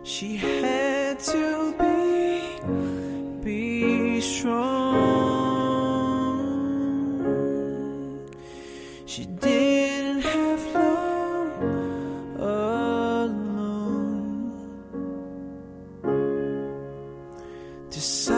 [0.03, 2.43] She had to be
[3.45, 4.66] be strong.
[9.07, 11.53] She didn't have long
[12.39, 13.46] alone.
[17.90, 18.36] Deciding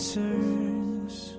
[0.00, 1.36] concerns.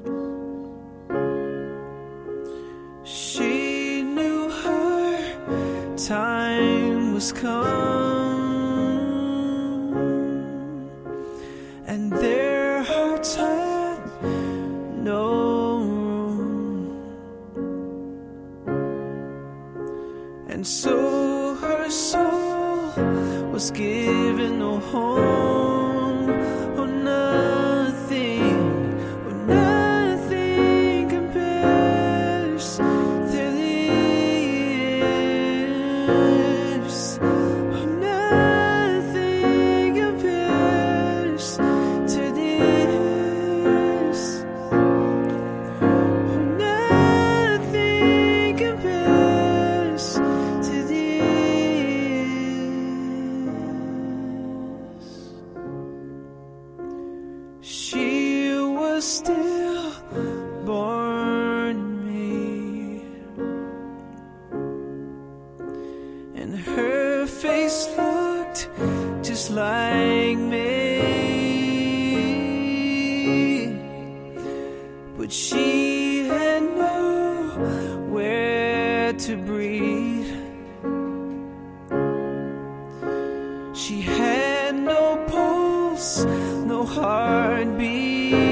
[3.04, 7.58] She knew her time was come,
[11.88, 14.00] and their hearts had
[15.12, 16.92] no room.
[20.50, 22.94] And so her soul
[23.52, 25.51] was given a home
[59.02, 59.92] still
[60.64, 63.04] born in me.
[66.36, 68.70] And her face looked
[69.24, 71.02] just like me.
[75.18, 78.34] But she had nowhere
[79.14, 80.32] to breathe.
[83.74, 86.24] She had no pulse,
[86.66, 88.51] no heartbeat.